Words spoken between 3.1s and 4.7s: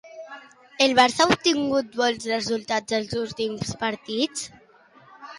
últims partits?